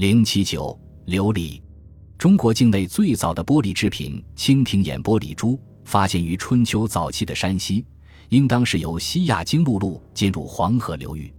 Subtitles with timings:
[0.00, 1.60] 零七九琉璃，
[2.16, 7.84] 中国境内最早的玻璃制品蜻蜓眼玻璃珠发现于春秋早期的山西，
[8.30, 11.30] 应当是由西亚经陆路进入黄河流域。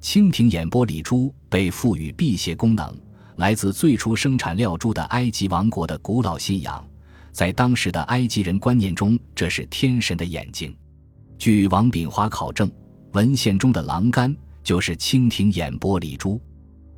[0.00, 2.98] 蜻蜓眼玻璃珠被赋予辟邪功能，
[3.36, 6.82] 来自最初生产料珠的埃及王国的古老信仰，
[7.30, 10.74] 在当时的埃及人观念中，这是天神的眼睛。
[11.36, 12.72] 据王炳华考证，
[13.12, 14.34] 文献中的琅玕
[14.64, 16.40] 就是蜻蜓眼玻璃珠。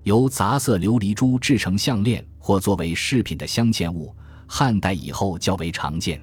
[0.04, 4.14] 由杂色琉璃珠制成项链或作为饰品的镶嵌物，
[4.46, 6.20] 汉代以后较为常见。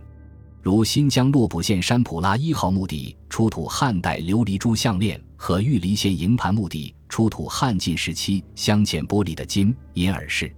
[0.61, 10.53] 如新疆洛卜县山普拉一号墓地出土汉代琉璃珠项链，和玉梨县营盘墓地出土汉晋时期镶嵌玻璃的金银耳饰。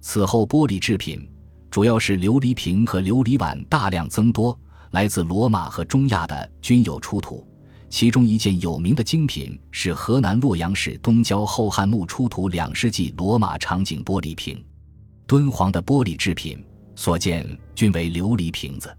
[0.00, 1.26] 此后，玻璃制品
[1.70, 4.58] 主要是琉璃瓶和琉璃碗大量增多，
[4.90, 7.46] 来自罗马和中亚的均有出土。
[7.88, 14.62] 其中一件有名的精品是河南洛阳市东郊后汉墓出土两世纪罗马场景玻璃瓶。
[15.26, 16.62] 敦煌的玻璃制品
[16.94, 18.94] 所见均为琉璃瓶子。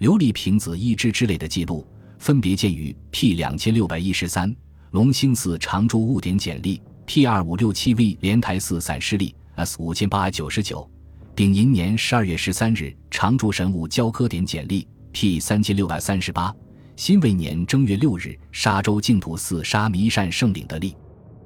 [0.00, 1.86] 琉璃瓶子一只之类的记录
[2.18, 4.54] 分别见于 P 两千六百一十三
[4.92, 10.88] 龙兴寺常住物典简历、P 二五六七 V 莲台寺散失历 S 五千八百九十九，
[11.34, 16.54] 丙寅年十二月十三日常住神物交割典简历 P 三千六百三十八。
[16.98, 20.96] 辛未年正月六日，沙州净土寺沙弥善圣领的历。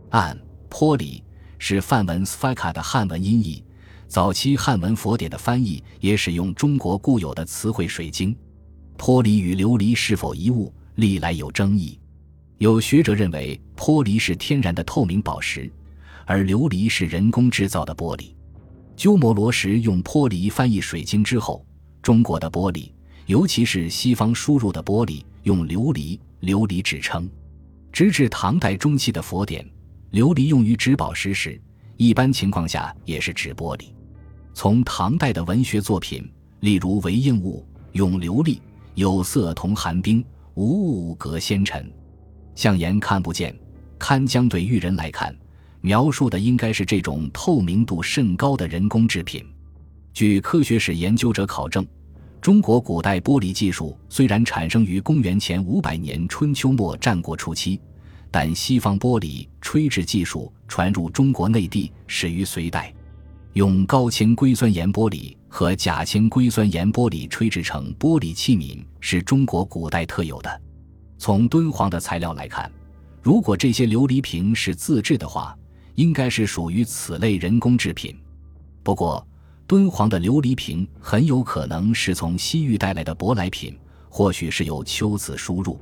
[0.09, 0.35] 按
[0.71, 1.23] 坡里
[1.59, 3.63] 是梵文 sphaka 的汉文音译，
[4.09, 8.35] 早期汉文佛典的翻译也使用中国固有的词汇水晶。
[8.97, 12.01] 坡里与琉璃是否一物，历来有争议。
[12.57, 15.71] 有学者认为坡里是天然的透明宝石，
[16.25, 18.35] 而琉璃是人工制造的玻璃。
[18.97, 21.63] 鸠摩罗什用坡里翻译水晶之后，
[22.01, 22.91] 中国的玻璃，
[23.27, 25.23] 尤其是西方输入的玻璃。
[25.43, 27.29] 用琉璃、琉璃指称，
[27.93, 29.69] 直至唐代中期的佛典，
[30.13, 31.61] 琉璃用于指宝石时，
[31.97, 33.93] 一般情况下也是指玻璃。
[34.55, 38.61] 从唐代的文学作品，例如《为应物》，用琉璃，
[38.95, 41.91] 有色同寒冰，无物隔纤尘，
[42.55, 43.55] 相言看不见。
[43.99, 45.35] 堪将对玉人来看，
[45.81, 49.45] 描述的应该是这种透明度甚高的人工制品。
[50.13, 51.87] 据科学史研究者考证。
[52.43, 57.81] 中国古代玻璃技术虽然产生于公元前五百年春秋末战国初期，
[58.33, 62.93] 但西方玻璃吹制技术传入中国内地始于隋代。
[63.53, 70.61] 用高铅硅酸盐玻璃和钾铅硅酸盐玻璃吹制成玻璃器皿是中国古代特有的。
[71.19, 72.69] 从敦煌的材料来看，
[73.23, 75.57] 如果这些琉璃瓶是自制的话，
[75.95, 78.19] 应该是属于此类人工制品。
[78.83, 79.25] 不过，
[79.67, 83.79] 敦煌的琉璃瓶很有可能是从西域带来的舶来品，
[84.09, 85.75] 或许是由秋瓷输入。《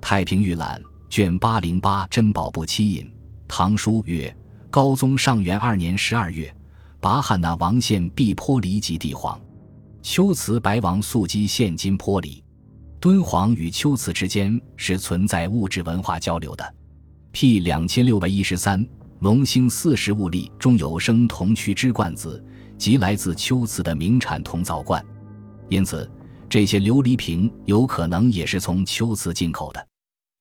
[0.00, 3.10] 太平御览》卷八零八珍宝部七引，
[3.48, 4.34] 唐书曰：
[4.70, 6.54] 高宗上元二年十二月，
[7.00, 9.40] 拔汉那王献璧玻璃及帝皇，
[10.02, 12.42] 秋瓷白王素基现金玻璃。
[13.00, 16.74] 敦煌与秋瓷之间是存在物质文化交流的。
[17.32, 18.86] P 两千六百一十三
[19.20, 22.44] 龙兴四十物例中有生铜曲之罐子。
[22.76, 25.04] 即来自秋瓷的名产铜造罐，
[25.68, 26.10] 因此
[26.48, 29.86] 这些琉璃瓶有可能也是从秋瓷进口的。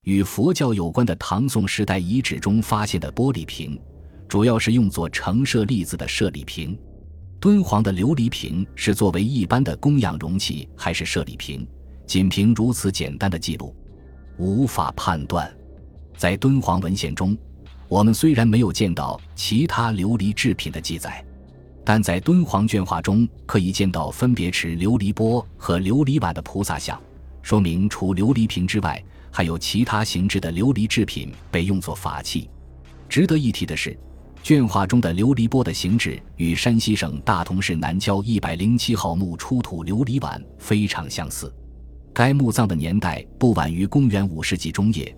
[0.04, 3.80] 与佛教有关的唐宋时代遗址中发现的玻璃瓶，
[4.28, 6.78] 主要是用作盛舍利子的舍利瓶。
[7.40, 11.68] 敦煌的琉璃瓶是作为一般的供养容器，还是舍利瓶？
[12.08, 13.76] 仅凭如此简单的记录，
[14.38, 15.52] 无法判断。
[16.18, 17.38] 在敦煌文献中，
[17.88, 21.24] 我们虽然没有见到其他琉璃制品的记载。
[21.94, 26.98] 但在敦煌卷画中可以见到分别持琉璃钵和琉璃碗的菩萨像，
[27.42, 32.50] 说明除琉璃瓶之外，还有其他形制的琉璃制品被用作法器。
[33.10, 34.00] 值得一提的是，
[34.42, 41.54] 卷画中的琉璃钵的形制与山西省大同市南郊一百零七号墓出土琉璃碗非常相似。
[42.14, 45.14] 该墓葬的年代不晚于公元五世纪中叶，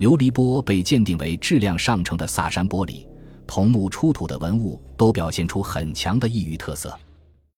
[0.00, 3.06] 琉璃钵被鉴定为质量上乘的萨珊玻璃。
[3.46, 6.98] 桐木出土的文物都表现出很强的异域特色。